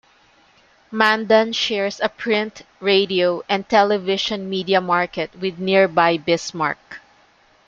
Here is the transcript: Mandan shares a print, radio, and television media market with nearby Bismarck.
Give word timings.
Mandan 0.89 1.53
shares 1.53 1.99
a 2.01 2.09
print, 2.09 2.63
radio, 2.79 3.43
and 3.47 3.69
television 3.69 4.49
media 4.49 4.81
market 4.81 5.29
with 5.39 5.59
nearby 5.59 6.17
Bismarck. 6.17 6.97